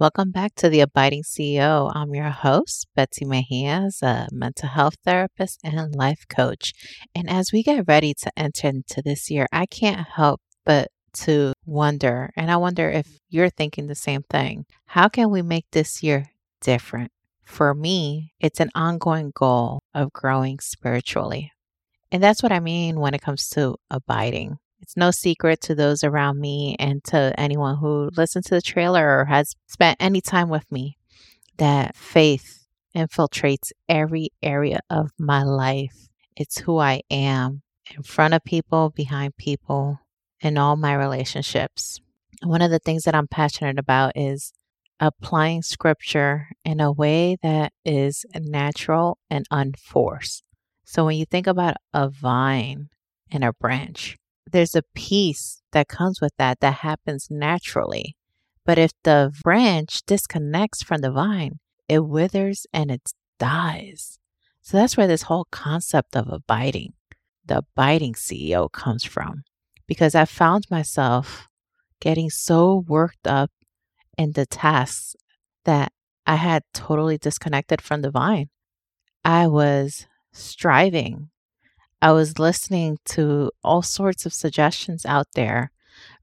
Welcome 0.00 0.30
back 0.30 0.54
to 0.58 0.68
the 0.68 0.78
Abiding 0.78 1.24
CEO. 1.24 1.90
I'm 1.92 2.14
your 2.14 2.30
host, 2.30 2.86
Betsy 2.94 3.24
Mejia, 3.24 3.88
a 4.00 4.28
mental 4.30 4.68
health 4.68 4.94
therapist 5.04 5.58
and 5.64 5.92
life 5.92 6.24
coach. 6.28 6.72
And 7.16 7.28
as 7.28 7.50
we 7.52 7.64
get 7.64 7.88
ready 7.88 8.14
to 8.22 8.30
enter 8.36 8.68
into 8.68 9.02
this 9.02 9.28
year, 9.28 9.48
I 9.50 9.66
can't 9.66 10.06
help 10.06 10.40
but 10.64 10.92
to 11.24 11.52
wonder, 11.66 12.30
and 12.36 12.48
I 12.48 12.58
wonder 12.58 12.88
if 12.88 13.08
you're 13.28 13.50
thinking 13.50 13.88
the 13.88 13.96
same 13.96 14.22
thing. 14.30 14.66
How 14.86 15.08
can 15.08 15.32
we 15.32 15.42
make 15.42 15.66
this 15.72 16.00
year 16.00 16.26
different? 16.60 17.10
For 17.42 17.74
me, 17.74 18.34
it's 18.38 18.60
an 18.60 18.70
ongoing 18.76 19.32
goal 19.34 19.82
of 19.94 20.12
growing 20.12 20.60
spiritually. 20.60 21.50
And 22.12 22.22
that's 22.22 22.40
what 22.40 22.52
I 22.52 22.60
mean 22.60 23.00
when 23.00 23.14
it 23.14 23.20
comes 23.20 23.48
to 23.48 23.74
abiding. 23.90 24.58
It's 24.80 24.96
no 24.96 25.10
secret 25.10 25.60
to 25.62 25.74
those 25.74 26.04
around 26.04 26.40
me 26.40 26.76
and 26.78 27.02
to 27.04 27.34
anyone 27.38 27.76
who 27.76 28.10
listens 28.16 28.46
to 28.46 28.54
the 28.54 28.62
trailer 28.62 29.18
or 29.18 29.24
has 29.26 29.54
spent 29.66 29.96
any 30.00 30.20
time 30.20 30.48
with 30.48 30.70
me 30.70 30.96
that 31.58 31.96
faith 31.96 32.66
infiltrates 32.96 33.72
every 33.88 34.30
area 34.42 34.80
of 34.88 35.10
my 35.18 35.42
life. 35.42 36.08
It's 36.36 36.58
who 36.58 36.78
I 36.78 37.02
am 37.10 37.62
in 37.94 38.02
front 38.02 38.34
of 38.34 38.44
people, 38.44 38.90
behind 38.90 39.36
people, 39.36 40.00
in 40.40 40.56
all 40.56 40.76
my 40.76 40.94
relationships. 40.94 42.00
One 42.42 42.62
of 42.62 42.70
the 42.70 42.78
things 42.78 43.02
that 43.04 43.14
I'm 43.14 43.28
passionate 43.28 43.78
about 43.78 44.12
is 44.16 44.52
applying 45.00 45.62
scripture 45.62 46.48
in 46.64 46.80
a 46.80 46.92
way 46.92 47.36
that 47.42 47.72
is 47.84 48.24
natural 48.34 49.18
and 49.30 49.46
unforced. 49.50 50.44
So 50.84 51.04
when 51.04 51.16
you 51.16 51.24
think 51.24 51.46
about 51.46 51.76
a 51.92 52.08
vine 52.08 52.88
and 53.30 53.44
a 53.44 53.52
branch, 53.52 54.16
there's 54.52 54.74
a 54.74 54.82
peace 54.94 55.62
that 55.72 55.88
comes 55.88 56.20
with 56.20 56.32
that 56.38 56.60
that 56.60 56.74
happens 56.74 57.28
naturally. 57.30 58.16
But 58.64 58.78
if 58.78 58.92
the 59.02 59.32
branch 59.42 60.02
disconnects 60.06 60.82
from 60.82 61.00
the 61.00 61.10
vine, 61.10 61.58
it 61.88 62.00
withers 62.00 62.66
and 62.72 62.90
it 62.90 63.12
dies. 63.38 64.18
So 64.60 64.76
that's 64.76 64.96
where 64.96 65.06
this 65.06 65.22
whole 65.22 65.46
concept 65.50 66.14
of 66.14 66.28
abiding, 66.28 66.92
the 67.44 67.58
abiding 67.58 68.14
CEO 68.14 68.70
comes 68.70 69.04
from. 69.04 69.44
Because 69.86 70.14
I 70.14 70.26
found 70.26 70.66
myself 70.70 71.48
getting 72.00 72.28
so 72.28 72.84
worked 72.86 73.26
up 73.26 73.50
in 74.18 74.32
the 74.32 74.44
tasks 74.44 75.16
that 75.64 75.92
I 76.26 76.34
had 76.34 76.62
totally 76.74 77.16
disconnected 77.16 77.80
from 77.80 78.02
the 78.02 78.10
vine. 78.10 78.50
I 79.24 79.46
was 79.46 80.06
striving 80.32 81.30
I 82.00 82.12
was 82.12 82.38
listening 82.38 82.98
to 83.06 83.50
all 83.64 83.82
sorts 83.82 84.24
of 84.24 84.32
suggestions 84.32 85.04
out 85.04 85.26
there 85.34 85.72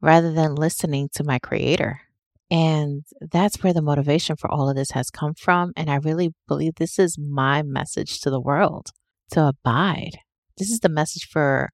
rather 0.02 0.32
than 0.32 0.56
listening 0.56 1.10
to 1.14 1.24
my 1.24 1.38
creator. 1.38 2.02
And 2.50 3.04
that's 3.20 3.62
where 3.62 3.74
the 3.74 3.82
motivation 3.82 4.38
for 4.38 4.50
all 4.50 4.70
of 4.70 4.76
this 4.76 4.92
has 4.92 5.10
come 5.10 5.34
from. 5.34 5.74
And 5.76 5.90
I 5.90 5.96
really 5.96 6.34
believe 6.48 6.76
this 6.76 6.98
is 6.98 7.18
my 7.18 7.62
message 7.62 8.22
to 8.22 8.30
the 8.30 8.40
world 8.40 8.92
to 9.32 9.48
abide. 9.48 10.20
This 10.58 10.70
is 10.70 10.80
the 10.80 10.90
message 10.90 11.28
for 11.28 11.72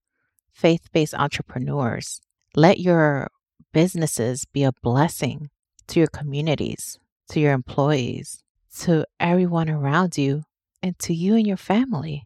faith 0.52 0.92
based 0.92 1.14
entrepreneurs. 1.14 2.22
Let 2.56 2.80
your 2.80 3.30
businesses 3.72 4.46
be 4.46 4.64
a 4.64 4.74
blessing 4.82 5.50
to 5.88 6.00
your 6.00 6.08
communities, 6.08 6.98
to 7.30 7.40
your 7.40 7.54
employees, 7.54 8.44
to 8.80 9.06
everyone 9.20 9.70
around 9.70 10.18
you, 10.18 10.44
and 10.82 10.98
to 11.00 11.14
you 11.14 11.36
and 11.36 11.46
your 11.46 11.58
family 11.58 12.24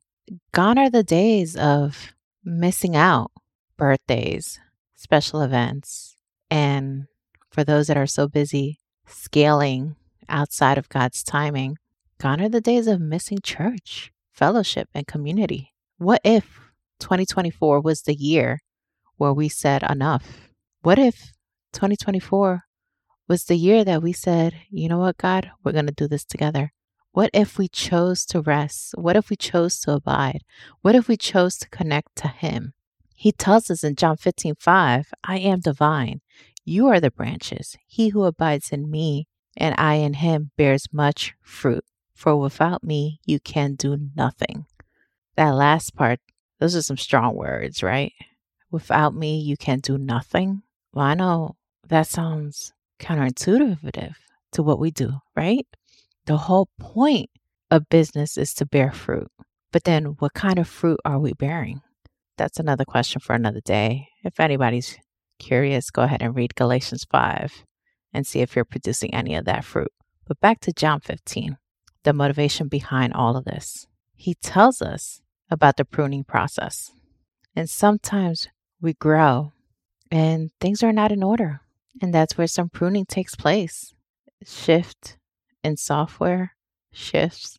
gone 0.52 0.78
are 0.78 0.90
the 0.90 1.04
days 1.04 1.56
of 1.56 2.14
missing 2.44 2.96
out 2.96 3.32
birthdays, 3.78 4.60
special 4.96 5.42
events, 5.42 6.16
and 6.50 7.08
for 7.50 7.64
those 7.64 7.88
that 7.88 7.98
are 7.98 8.08
so 8.08 8.28
busy 8.28 8.80
scaling 9.08 9.96
outside 10.30 10.78
of 10.78 10.90
God's 10.90 11.24
timing, 11.24 11.78
gone 12.20 12.42
are 12.42 12.50
the 12.50 12.62
days 12.62 12.88
of 12.88 13.00
missing 13.02 13.40
church, 13.44 14.12
fellowship, 14.32 14.90
and 14.94 15.08
community. 15.08 15.74
What 15.98 16.22
if 16.24 16.60
2024 17.00 17.82
was 17.82 18.02
the 18.02 18.16
year 18.16 18.60
where 19.18 19.34
we 19.34 19.50
said 19.50 19.84
enough? 19.90 20.50
What 20.82 21.00
if 21.00 21.34
2024 21.74 22.64
was 23.28 23.46
the 23.46 23.56
year 23.56 23.84
that 23.84 24.04
we 24.04 24.14
said, 24.14 24.56
you 24.70 24.88
know 24.88 25.00
what, 25.00 25.18
God, 25.18 25.52
we're 25.64 25.72
going 25.72 25.88
to 25.88 25.94
do 25.94 26.08
this 26.08 26.26
together? 26.26 26.72
What 27.16 27.30
if 27.32 27.58
we 27.58 27.70
chose 27.70 28.26
to 28.26 28.42
rest? 28.42 28.94
What 28.98 29.16
if 29.16 29.30
we 29.30 29.38
chose 29.38 29.80
to 29.80 29.94
abide? 29.94 30.42
What 30.82 30.96
if 30.96 31.08
we 31.08 31.16
chose 31.16 31.58
to 31.60 31.70
connect 31.70 32.14
to 32.18 32.28
Him? 32.28 32.74
He 33.16 33.32
tells 33.32 33.72
us 33.72 33.86
in 33.86 33.96
John 33.96 34.18
15, 34.18 34.56
5, 34.60 35.14
I 35.24 35.38
am 35.38 35.62
the 35.62 35.72
vine. 35.72 36.20
You 36.66 36.88
are 36.88 37.00
the 37.00 37.10
branches. 37.10 37.78
He 37.88 38.10
who 38.10 38.26
abides 38.26 38.70
in 38.74 38.92
me 38.92 39.30
and 39.56 39.74
I 39.78 39.94
in 39.94 40.16
him 40.16 40.52
bears 40.58 40.88
much 40.92 41.34
fruit. 41.42 41.86
For 42.14 42.36
without 42.36 42.84
me, 42.84 43.22
you 43.26 43.40
can 43.40 43.76
do 43.76 43.98
nothing. 44.14 44.66
That 45.38 45.52
last 45.52 45.96
part, 45.96 46.20
those 46.60 46.76
are 46.76 46.82
some 46.82 46.98
strong 46.98 47.34
words, 47.34 47.82
right? 47.82 48.12
Without 48.72 49.16
me, 49.16 49.40
you 49.40 49.56
can 49.56 49.80
do 49.80 49.98
nothing. 49.98 50.64
Well, 50.94 51.06
I 51.06 51.14
know 51.14 51.56
that 51.88 52.08
sounds 52.08 52.74
counterintuitive 53.00 54.16
to 54.52 54.64
what 54.64 54.80
we 54.80 54.92
do, 54.92 55.22
right? 55.34 55.66
The 56.26 56.38
whole 56.38 56.70
point 56.80 57.30
of 57.70 57.90
business 57.90 58.38
is 58.38 58.54
to 58.56 58.66
bear 58.66 58.92
fruit. 58.92 59.28
But 59.72 59.84
then, 59.84 60.16
what 60.20 60.34
kind 60.34 60.58
of 60.58 60.68
fruit 60.68 61.00
are 61.06 61.20
we 61.20 61.34
bearing? 61.34 61.82
That's 62.38 62.60
another 62.60 62.86
question 62.86 63.22
for 63.22 63.34
another 63.34 63.62
day. 63.62 64.08
If 64.24 64.40
anybody's 64.40 64.98
curious, 65.40 65.92
go 65.92 66.04
ahead 66.04 66.22
and 66.22 66.36
read 66.36 66.56
Galatians 66.56 67.06
5 67.12 67.64
and 68.14 68.26
see 68.26 68.40
if 68.40 68.56
you're 68.56 68.66
producing 68.66 69.14
any 69.14 69.36
of 69.36 69.46
that 69.46 69.66
fruit. 69.66 69.92
But 70.28 70.40
back 70.40 70.60
to 70.62 70.74
John 70.74 71.00
15, 71.02 71.58
the 72.04 72.14
motivation 72.14 72.68
behind 72.68 73.14
all 73.14 73.38
of 73.38 73.46
this. 73.46 73.86
He 74.16 74.34
tells 74.36 74.82
us 74.82 75.22
about 75.52 75.78
the 75.78 75.86
pruning 75.86 76.24
process. 76.24 76.92
And 77.56 77.70
sometimes 77.70 78.48
we 78.82 78.94
grow 78.94 79.54
and 80.10 80.52
things 80.60 80.82
are 80.82 80.94
not 80.94 81.12
in 81.12 81.22
order. 81.22 81.62
And 82.02 82.14
that's 82.14 82.38
where 82.38 82.48
some 82.48 82.70
pruning 82.70 83.06
takes 83.06 83.36
place. 83.36 83.94
Shift 84.46 85.18
in 85.66 85.78
software, 85.78 86.56
shifts 86.94 87.58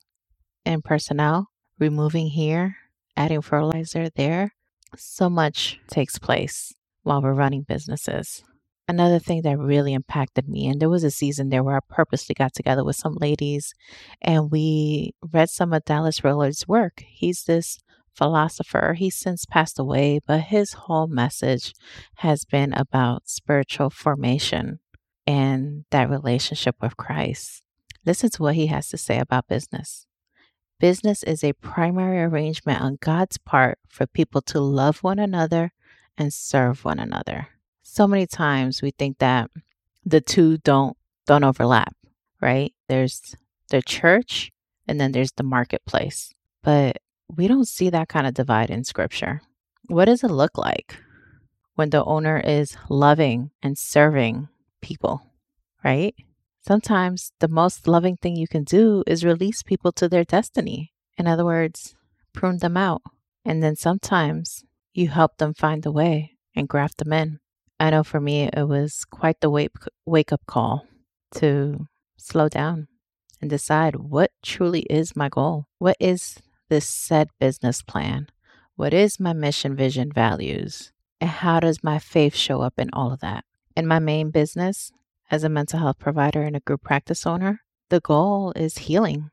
and 0.65 0.84
personnel, 0.84 1.49
removing 1.78 2.28
here, 2.28 2.77
adding 3.17 3.43
fertilizer 3.43 4.09
there. 4.11 4.55
So 4.97 5.28
much 5.28 5.81
takes 5.89 6.19
place 6.19 6.72
while 7.03 7.21
we're 7.21 7.33
running 7.33 7.62
businesses. 7.62 8.44
Another 8.89 9.19
thing 9.19 9.43
that 9.43 9.59
really 9.59 9.93
impacted 9.93 10.49
me, 10.49 10.69
and 10.69 10.81
there 10.81 10.89
was 10.89 11.03
a 11.03 11.11
season 11.11 11.49
there 11.49 11.65
where 11.65 11.77
I 11.77 11.81
purposely 11.89 12.37
got 12.37 12.55
together 12.55 12.84
with 12.84 12.94
some 12.94 13.17
ladies 13.21 13.75
and 14.23 14.53
we 14.53 15.12
read 15.33 15.50
some 15.50 15.73
of 15.73 15.84
Dallas 15.84 16.23
Willard's 16.23 16.69
work. 16.69 17.03
He's 17.05 17.43
this 17.43 17.81
philosopher. 18.15 18.94
He's 18.97 19.17
since 19.17 19.44
passed 19.44 19.81
away, 19.81 20.21
but 20.25 20.43
his 20.43 20.75
whole 20.75 21.09
message 21.09 21.75
has 22.19 22.44
been 22.44 22.73
about 22.73 23.28
spiritual 23.28 23.91
formation 23.91 24.78
and 25.27 25.84
that 25.91 26.09
relationship 26.09 26.77
with 26.81 26.97
Christ. 26.97 27.62
Listen 28.06 28.31
to 28.31 28.43
what 28.43 28.55
he 28.55 28.69
has 28.69 28.89
to 28.91 28.97
say 28.97 29.19
about 29.19 29.49
business. 29.49 30.06
Business 30.78 31.22
is 31.25 31.43
a 31.43 31.55
primary 31.55 32.22
arrangement 32.22 32.81
on 32.81 32.99
God's 33.00 33.37
part 33.37 33.78
for 33.89 34.06
people 34.06 34.41
to 34.43 34.61
love 34.61 35.03
one 35.03 35.19
another 35.19 35.72
and 36.17 36.33
serve 36.33 36.84
one 36.84 37.00
another. 37.00 37.49
So 37.83 38.06
many 38.06 38.27
times 38.27 38.81
we 38.81 38.93
think 38.93 39.19
that 39.19 39.50
the 40.05 40.21
two 40.21 40.59
don't 40.59 40.97
don't 41.27 41.44
overlap, 41.44 41.94
right? 42.41 42.72
There's 42.89 43.35
the 43.70 43.82
church 43.82 44.52
and 44.87 45.00
then 45.00 45.11
there's 45.11 45.32
the 45.32 45.43
marketplace. 45.43 46.32
But 46.62 46.99
we 47.35 47.49
don't 47.49 47.67
see 47.67 47.91
that 47.91 48.09
kind 48.09 48.26
of 48.26 48.35
divide 48.35 48.70
in 48.70 48.85
scripture. 48.85 49.41
What 49.88 50.05
does 50.05 50.23
it 50.23 50.31
look 50.31 50.56
like 50.56 50.97
when 51.75 51.91
the 51.91 52.05
owner 52.05 52.38
is 52.38 52.76
loving 52.88 53.50
and 53.62 53.76
serving 53.76 54.49
people, 54.81 55.23
right? 55.82 56.14
Sometimes 56.66 57.32
the 57.38 57.46
most 57.46 57.86
loving 57.86 58.16
thing 58.16 58.34
you 58.34 58.48
can 58.48 58.64
do 58.64 59.04
is 59.06 59.24
release 59.24 59.62
people 59.62 59.92
to 59.92 60.08
their 60.08 60.24
destiny. 60.24 60.92
In 61.16 61.28
other 61.28 61.44
words, 61.44 61.94
prune 62.32 62.58
them 62.58 62.76
out. 62.76 63.02
And 63.44 63.62
then 63.62 63.76
sometimes 63.76 64.64
you 64.92 65.08
help 65.08 65.36
them 65.36 65.54
find 65.54 65.84
the 65.84 65.92
way 65.92 66.32
and 66.56 66.68
graft 66.68 66.98
them 66.98 67.12
in. 67.12 67.38
I 67.78 67.90
know 67.90 68.02
for 68.02 68.20
me, 68.20 68.50
it 68.52 68.66
was 68.66 69.04
quite 69.04 69.40
the 69.40 69.48
wake, 69.48 69.76
wake 70.06 70.32
up 70.32 70.44
call 70.46 70.88
to 71.36 71.86
slow 72.16 72.48
down 72.48 72.88
and 73.40 73.48
decide 73.48 73.94
what 73.94 74.32
truly 74.42 74.80
is 74.90 75.14
my 75.14 75.28
goal. 75.28 75.66
What 75.78 75.96
is 76.00 76.38
this 76.68 76.88
said 76.88 77.28
business 77.38 77.80
plan? 77.82 78.26
What 78.74 78.92
is 78.92 79.20
my 79.20 79.32
mission, 79.32 79.76
vision, 79.76 80.10
values? 80.10 80.90
And 81.20 81.30
how 81.30 81.60
does 81.60 81.84
my 81.84 82.00
faith 82.00 82.34
show 82.34 82.62
up 82.62 82.74
in 82.76 82.90
all 82.92 83.12
of 83.12 83.20
that? 83.20 83.44
In 83.76 83.86
my 83.86 84.00
main 84.00 84.30
business, 84.30 84.90
as 85.31 85.44
a 85.44 85.49
mental 85.49 85.81
health 85.81 85.99
provider 85.99 86.43
and 86.43 86.56
a 86.56 86.61
group 86.61 86.82
practice 86.82 87.26
owner, 87.26 87.61
the 87.90 88.00
goal 88.00 88.52
is 88.56 88.78
healing. 88.78 89.31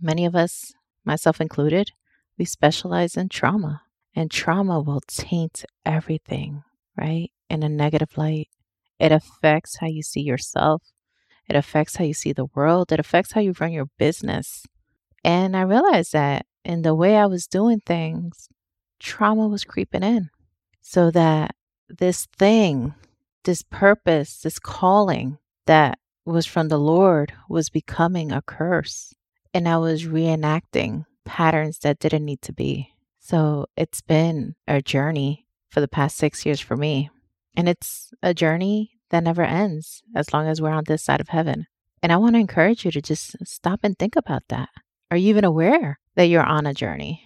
Many 0.00 0.24
of 0.24 0.34
us, 0.34 0.72
myself 1.04 1.40
included, 1.40 1.92
we 2.38 2.44
specialize 2.44 3.16
in 3.16 3.28
trauma, 3.28 3.82
and 4.14 4.30
trauma 4.30 4.80
will 4.80 5.02
taint 5.06 5.64
everything, 5.84 6.62
right? 6.96 7.30
In 7.48 7.62
a 7.62 7.68
negative 7.68 8.16
light. 8.16 8.48
It 8.98 9.12
affects 9.12 9.78
how 9.78 9.86
you 9.86 10.02
see 10.02 10.20
yourself, 10.20 10.82
It 11.50 11.56
affects 11.56 11.96
how 11.96 12.04
you 12.04 12.14
see 12.14 12.32
the 12.32 12.46
world. 12.54 12.92
It 12.92 13.00
affects 13.00 13.32
how 13.32 13.40
you 13.40 13.54
run 13.58 13.72
your 13.72 13.88
business. 13.98 14.66
And 15.24 15.56
I 15.56 15.62
realized 15.62 16.12
that 16.12 16.46
in 16.64 16.82
the 16.82 16.94
way 16.94 17.16
I 17.16 17.26
was 17.26 17.48
doing 17.48 17.80
things, 17.80 18.48
trauma 19.00 19.48
was 19.48 19.64
creeping 19.64 20.04
in. 20.04 20.30
So 20.80 21.10
that 21.10 21.56
this 21.88 22.26
thing, 22.38 22.94
this 23.44 23.62
purpose, 23.62 24.40
this 24.40 24.58
calling 24.58 25.38
that 25.66 25.98
was 26.24 26.46
from 26.46 26.68
the 26.68 26.78
Lord 26.78 27.32
was 27.48 27.70
becoming 27.70 28.32
a 28.32 28.42
curse. 28.42 29.14
And 29.52 29.68
I 29.68 29.78
was 29.78 30.04
reenacting 30.04 31.04
patterns 31.24 31.78
that 31.80 31.98
didn't 31.98 32.24
need 32.24 32.42
to 32.42 32.52
be. 32.52 32.94
So 33.18 33.66
it's 33.76 34.00
been 34.00 34.54
a 34.66 34.82
journey 34.82 35.46
for 35.70 35.80
the 35.80 35.88
past 35.88 36.16
six 36.16 36.44
years 36.44 36.60
for 36.60 36.76
me. 36.76 37.10
And 37.54 37.68
it's 37.68 38.12
a 38.22 38.34
journey 38.34 38.98
that 39.10 39.24
never 39.24 39.42
ends 39.42 40.02
as 40.14 40.32
long 40.32 40.46
as 40.46 40.60
we're 40.60 40.70
on 40.70 40.84
this 40.86 41.02
side 41.02 41.20
of 41.20 41.28
heaven. 41.28 41.66
And 42.02 42.12
I 42.12 42.16
want 42.16 42.34
to 42.34 42.40
encourage 42.40 42.84
you 42.84 42.90
to 42.92 43.02
just 43.02 43.36
stop 43.46 43.80
and 43.82 43.98
think 43.98 44.16
about 44.16 44.42
that. 44.48 44.68
Are 45.10 45.16
you 45.16 45.28
even 45.28 45.44
aware 45.44 45.98
that 46.14 46.24
you're 46.24 46.42
on 46.42 46.66
a 46.66 46.74
journey? 46.74 47.24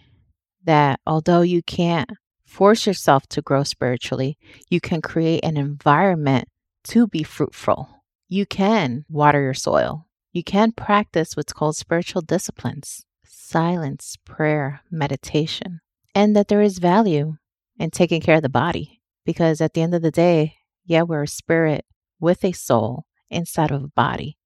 That 0.65 1.01
although 1.07 1.43
you 1.43 1.63
can't 1.63 2.11
force 2.45 2.87
yourself 2.87 3.27
to 3.29 3.43
grow 3.43 3.63
spiritually, 3.63 4.37
you 4.69 4.81
can 4.81 5.03
create 5.03 5.45
an 5.45 5.57
environment 5.57 6.49
to 6.85 7.07
be 7.07 7.23
fruitful. 7.23 8.05
You 8.29 8.47
can 8.47 9.05
water 9.09 9.43
your 9.43 9.55
soil. 9.55 10.07
You 10.33 10.43
can 10.43 10.73
practice 10.73 11.37
what's 11.37 11.53
called 11.53 11.77
spiritual 11.77 12.23
disciplines 12.23 13.05
silence, 13.27 14.17
prayer, 14.25 14.81
meditation, 14.91 15.81
and 16.15 16.35
that 16.35 16.49
there 16.49 16.63
is 16.63 16.79
value 16.79 17.37
in 17.79 17.91
taking 17.91 18.21
care 18.21 18.37
of 18.37 18.43
the 18.43 18.49
body. 18.49 19.01
Because 19.25 19.61
at 19.61 19.75
the 19.75 19.83
end 19.83 19.95
of 19.95 20.03
the 20.03 20.11
day, 20.11 20.57
yeah, 20.85 21.03
we're 21.03 21.23
a 21.23 21.29
spirit 21.29 21.85
with 22.19 22.45
a 22.45 22.53
soul 22.53 23.05
inside 23.31 23.71
of 23.71 23.85
a 23.85 23.89
body. 23.89 24.37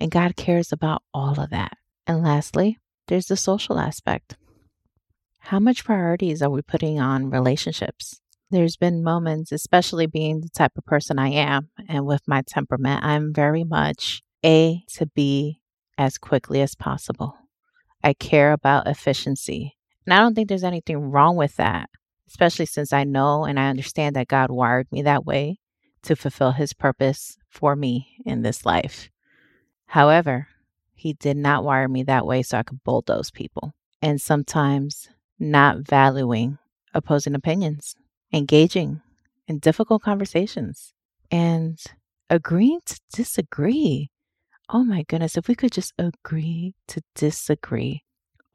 And 0.00 0.10
God 0.10 0.36
cares 0.36 0.72
about 0.72 1.02
all 1.14 1.40
of 1.40 1.50
that. 1.50 1.78
And 2.06 2.22
lastly, 2.22 2.78
there's 3.06 3.26
the 3.26 3.36
social 3.36 3.78
aspect. 3.78 4.36
How 5.48 5.58
much 5.58 5.86
priorities 5.86 6.42
are 6.42 6.50
we 6.50 6.60
putting 6.60 7.00
on 7.00 7.30
relationships? 7.30 8.20
There's 8.50 8.76
been 8.76 9.02
moments, 9.02 9.50
especially 9.50 10.06
being 10.06 10.42
the 10.42 10.50
type 10.50 10.72
of 10.76 10.84
person 10.84 11.18
I 11.18 11.28
am 11.28 11.70
and 11.88 12.04
with 12.04 12.28
my 12.28 12.42
temperament, 12.46 13.02
I'm 13.02 13.32
very 13.32 13.64
much 13.64 14.22
A 14.44 14.84
to 14.96 15.06
B 15.06 15.62
as 15.96 16.18
quickly 16.18 16.60
as 16.60 16.74
possible. 16.74 17.34
I 18.04 18.12
care 18.12 18.52
about 18.52 18.88
efficiency. 18.88 19.78
And 20.04 20.12
I 20.12 20.18
don't 20.18 20.34
think 20.34 20.50
there's 20.50 20.64
anything 20.64 20.98
wrong 20.98 21.34
with 21.34 21.56
that, 21.56 21.88
especially 22.28 22.66
since 22.66 22.92
I 22.92 23.04
know 23.04 23.46
and 23.46 23.58
I 23.58 23.70
understand 23.70 24.16
that 24.16 24.28
God 24.28 24.50
wired 24.50 24.92
me 24.92 25.00
that 25.00 25.24
way 25.24 25.60
to 26.02 26.14
fulfill 26.14 26.52
his 26.52 26.74
purpose 26.74 27.38
for 27.48 27.74
me 27.74 28.18
in 28.26 28.42
this 28.42 28.66
life. 28.66 29.08
However, 29.86 30.48
he 30.92 31.14
did 31.14 31.38
not 31.38 31.64
wire 31.64 31.88
me 31.88 32.02
that 32.02 32.26
way 32.26 32.42
so 32.42 32.58
I 32.58 32.64
could 32.64 32.84
bulldoze 32.84 33.30
people. 33.30 33.72
And 34.02 34.20
sometimes 34.20 35.08
not 35.38 35.78
valuing 35.78 36.58
opposing 36.94 37.34
opinions, 37.34 37.94
engaging 38.32 39.00
in 39.46 39.58
difficult 39.58 40.02
conversations, 40.02 40.92
and 41.30 41.78
agreeing 42.30 42.80
to 42.86 43.00
disagree. 43.12 44.10
Oh 44.68 44.84
my 44.84 45.02
goodness, 45.02 45.36
if 45.36 45.48
we 45.48 45.54
could 45.54 45.72
just 45.72 45.92
agree 45.98 46.74
to 46.88 47.02
disagree. 47.14 48.02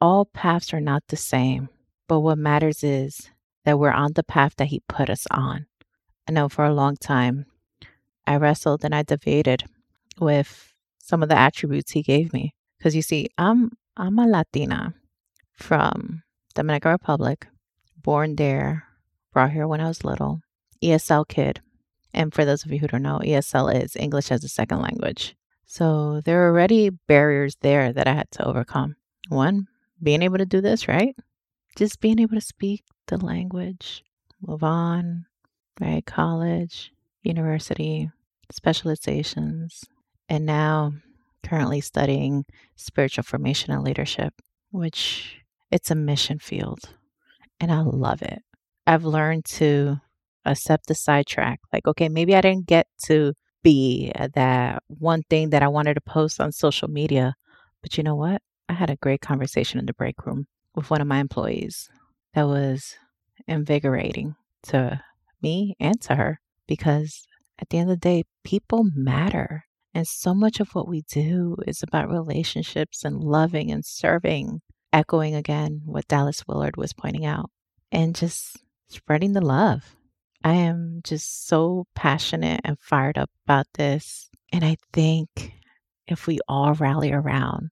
All 0.00 0.26
paths 0.26 0.74
are 0.74 0.80
not 0.80 1.02
the 1.08 1.16
same, 1.16 1.68
but 2.08 2.20
what 2.20 2.38
matters 2.38 2.84
is 2.84 3.30
that 3.64 3.78
we're 3.78 3.90
on 3.90 4.12
the 4.12 4.22
path 4.22 4.54
that 4.56 4.68
He 4.68 4.82
put 4.88 5.08
us 5.08 5.26
on. 5.30 5.66
I 6.28 6.32
know 6.32 6.48
for 6.48 6.64
a 6.64 6.74
long 6.74 6.96
time, 6.96 7.46
I 8.26 8.36
wrestled 8.36 8.84
and 8.84 8.94
I 8.94 9.02
debated 9.02 9.64
with 10.18 10.72
some 10.98 11.22
of 11.22 11.28
the 11.28 11.38
attributes 11.38 11.92
he 11.92 12.02
gave 12.02 12.32
me. 12.32 12.54
Because 12.78 12.96
you 12.96 13.02
see, 13.02 13.28
I'm 13.38 13.72
I'm 13.96 14.18
a 14.18 14.26
Latina 14.26 14.94
from 15.52 16.22
Dominican 16.54 16.92
Republic, 16.92 17.46
born 17.96 18.36
there, 18.36 18.84
brought 19.32 19.50
here 19.50 19.66
when 19.66 19.80
I 19.80 19.88
was 19.88 20.04
little, 20.04 20.40
ESL 20.82 21.26
kid. 21.28 21.60
And 22.12 22.32
for 22.32 22.44
those 22.44 22.64
of 22.64 22.72
you 22.72 22.78
who 22.78 22.86
don't 22.86 23.02
know, 23.02 23.20
ESL 23.24 23.82
is 23.82 23.96
English 23.96 24.30
as 24.30 24.44
a 24.44 24.48
second 24.48 24.80
language. 24.80 25.34
So 25.66 26.20
there 26.24 26.44
are 26.44 26.48
already 26.48 26.90
barriers 26.90 27.56
there 27.60 27.92
that 27.92 28.06
I 28.06 28.14
had 28.14 28.30
to 28.32 28.46
overcome. 28.46 28.96
One, 29.28 29.66
being 30.02 30.22
able 30.22 30.38
to 30.38 30.46
do 30.46 30.60
this, 30.60 30.86
right? 30.86 31.16
Just 31.76 32.00
being 32.00 32.20
able 32.20 32.36
to 32.36 32.40
speak 32.40 32.84
the 33.08 33.18
language, 33.18 34.04
move 34.40 34.62
on, 34.62 35.26
right? 35.80 36.06
College, 36.06 36.92
university, 37.22 38.10
specializations, 38.52 39.84
and 40.28 40.46
now 40.46 40.92
currently 41.42 41.80
studying 41.80 42.44
spiritual 42.76 43.24
formation 43.24 43.72
and 43.72 43.82
leadership, 43.82 44.34
which 44.70 45.43
it's 45.74 45.90
a 45.90 45.96
mission 45.96 46.38
field 46.38 46.88
and 47.58 47.72
I 47.72 47.80
love 47.80 48.22
it. 48.22 48.42
I've 48.86 49.04
learned 49.04 49.44
to 49.56 50.00
accept 50.44 50.86
the 50.86 50.94
sidetrack. 50.94 51.58
Like, 51.72 51.88
okay, 51.88 52.08
maybe 52.08 52.36
I 52.36 52.40
didn't 52.40 52.66
get 52.66 52.86
to 53.06 53.34
be 53.64 54.12
uh, 54.14 54.28
that 54.34 54.84
one 54.86 55.22
thing 55.28 55.50
that 55.50 55.64
I 55.64 55.68
wanted 55.68 55.94
to 55.94 56.00
post 56.00 56.40
on 56.40 56.52
social 56.52 56.86
media, 56.86 57.34
but 57.82 57.98
you 57.98 58.04
know 58.04 58.14
what? 58.14 58.40
I 58.68 58.74
had 58.74 58.88
a 58.88 58.96
great 58.96 59.20
conversation 59.20 59.80
in 59.80 59.86
the 59.86 59.94
break 59.94 60.24
room 60.24 60.46
with 60.76 60.90
one 60.90 61.00
of 61.00 61.08
my 61.08 61.18
employees 61.18 61.88
that 62.34 62.46
was 62.46 62.94
invigorating 63.48 64.36
to 64.68 65.02
me 65.42 65.74
and 65.80 66.00
to 66.02 66.14
her 66.14 66.40
because 66.68 67.26
at 67.58 67.68
the 67.70 67.78
end 67.78 67.90
of 67.90 68.00
the 68.00 68.08
day, 68.08 68.22
people 68.44 68.84
matter. 68.94 69.64
And 69.92 70.06
so 70.06 70.34
much 70.34 70.60
of 70.60 70.72
what 70.76 70.86
we 70.86 71.02
do 71.02 71.56
is 71.66 71.82
about 71.82 72.08
relationships 72.08 73.04
and 73.04 73.18
loving 73.18 73.72
and 73.72 73.84
serving, 73.84 74.60
echoing 74.94 75.34
again 75.34 75.82
what 75.84 76.08
Dallas 76.08 76.46
Willard 76.46 76.76
was 76.76 76.92
pointing 76.94 77.26
out, 77.26 77.50
and 77.92 78.14
just 78.14 78.58
spreading 78.88 79.32
the 79.32 79.44
love. 79.44 79.96
I 80.44 80.54
am 80.54 81.00
just 81.02 81.48
so 81.48 81.86
passionate 81.94 82.60
and 82.64 82.78
fired 82.78 83.18
up 83.18 83.30
about 83.44 83.66
this. 83.74 84.30
And 84.52 84.64
I 84.64 84.76
think 84.92 85.52
if 86.06 86.26
we 86.26 86.38
all 86.48 86.74
rally 86.74 87.12
around 87.12 87.70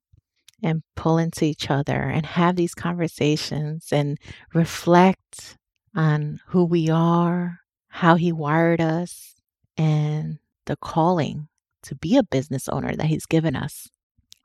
and 0.62 0.82
pull 0.96 1.18
into 1.18 1.44
each 1.44 1.70
other 1.70 1.94
and 1.94 2.26
have 2.26 2.56
these 2.56 2.74
conversations 2.74 3.88
and 3.92 4.18
reflect 4.52 5.56
on 5.94 6.40
who 6.48 6.64
we 6.64 6.88
are, 6.88 7.60
how 7.88 8.16
He 8.16 8.32
wired 8.32 8.80
us, 8.80 9.34
and 9.76 10.38
the 10.66 10.76
calling 10.76 11.48
to 11.82 11.94
be 11.94 12.16
a 12.16 12.22
business 12.22 12.68
owner 12.68 12.96
that 12.96 13.06
He's 13.06 13.26
given 13.26 13.54
us, 13.54 13.88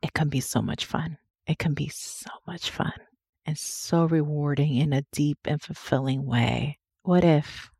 it 0.02 0.12
can 0.12 0.28
be 0.28 0.40
so 0.40 0.62
much 0.62 0.84
fun. 0.84 1.18
It 1.48 1.58
can 1.58 1.72
be 1.72 1.88
so 1.88 2.28
much 2.46 2.70
fun 2.70 2.92
and 3.46 3.56
so 3.56 4.04
rewarding 4.04 4.76
in 4.76 4.92
a 4.92 5.06
deep 5.12 5.38
and 5.46 5.62
fulfilling 5.62 6.26
way. 6.26 6.78
What 7.02 7.24
if 7.24 7.70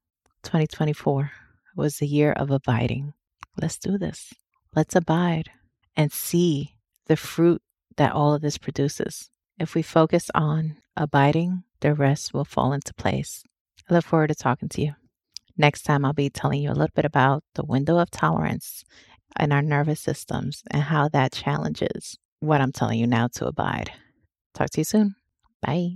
2024 0.43 1.31
was 1.77 1.99
the 1.99 2.07
year 2.07 2.33
of 2.33 2.51
abiding? 2.51 3.13
Let's 3.61 3.77
do 3.77 3.99
this. 3.99 4.33
Let's 4.75 4.97
abide 4.97 5.51
and 5.95 6.11
see 6.11 6.77
the 7.09 7.17
fruit 7.17 7.61
that 7.99 8.13
all 8.13 8.33
of 8.33 8.41
this 8.41 8.57
produces. 8.57 9.29
If 9.59 9.75
we 9.75 9.83
focus 9.83 10.31
on 10.35 10.79
abiding, 10.97 11.65
the 11.81 11.93
rest 11.93 12.33
will 12.33 12.47
fall 12.47 12.73
into 12.73 12.95
place. 12.95 13.45
I 13.91 13.95
look 13.95 14.05
forward 14.07 14.29
to 14.29 14.35
talking 14.35 14.71
to 14.71 14.81
you. 14.81 14.95
Next 15.59 15.83
time, 15.83 16.07
I'll 16.07 16.15
be 16.15 16.31
telling 16.31 16.63
you 16.63 16.71
a 16.71 16.73
little 16.73 16.95
bit 16.95 17.05
about 17.05 17.45
the 17.55 17.67
window 17.67 17.99
of 17.99 18.11
tolerance 18.11 18.83
in 19.39 19.53
our 19.53 19.61
nervous 19.61 20.01
systems 20.01 20.63
and 20.71 20.85
how 20.85 21.09
that 21.09 21.33
challenges 21.33 22.17
what 22.41 22.61
I'm 22.61 22.73
telling 22.73 22.99
you 22.99 23.07
now 23.07 23.29
to 23.35 23.47
abide. 23.47 23.91
Talk 24.55 24.71
to 24.71 24.81
you 24.81 24.85
soon. 24.85 25.15
Bye. 25.63 25.91